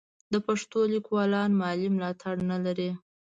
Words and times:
د 0.31 0.33
پښتو 0.45 0.79
لیکوالان 0.93 1.49
مالي 1.59 1.87
ملاتړ 1.95 2.35
نه 2.51 2.57
لري. 2.65 2.89